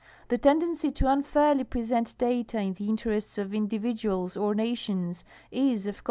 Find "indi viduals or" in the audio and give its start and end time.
3.53-4.55